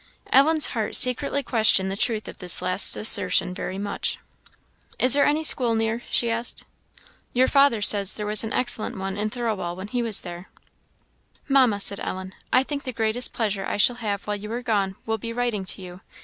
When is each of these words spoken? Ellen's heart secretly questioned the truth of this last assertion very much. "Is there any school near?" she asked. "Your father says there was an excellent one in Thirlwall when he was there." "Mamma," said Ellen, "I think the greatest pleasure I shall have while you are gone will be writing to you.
Ellen's 0.31 0.65
heart 0.73 0.95
secretly 0.95 1.43
questioned 1.43 1.91
the 1.91 1.95
truth 1.95 2.27
of 2.27 2.39
this 2.39 2.59
last 2.59 2.97
assertion 2.97 3.53
very 3.53 3.77
much. 3.77 4.17
"Is 4.97 5.13
there 5.13 5.27
any 5.27 5.43
school 5.43 5.75
near?" 5.75 6.01
she 6.09 6.31
asked. 6.31 6.65
"Your 7.33 7.47
father 7.47 7.83
says 7.83 8.15
there 8.15 8.25
was 8.25 8.43
an 8.43 8.51
excellent 8.51 8.97
one 8.97 9.15
in 9.15 9.29
Thirlwall 9.29 9.75
when 9.75 9.89
he 9.89 10.01
was 10.01 10.21
there." 10.21 10.49
"Mamma," 11.47 11.79
said 11.79 11.99
Ellen, 11.99 12.33
"I 12.51 12.63
think 12.63 12.83
the 12.83 12.91
greatest 12.93 13.31
pleasure 13.31 13.63
I 13.67 13.77
shall 13.77 13.97
have 13.97 14.25
while 14.25 14.37
you 14.37 14.51
are 14.53 14.63
gone 14.63 14.95
will 15.05 15.19
be 15.19 15.33
writing 15.33 15.65
to 15.65 15.83
you. 15.83 16.01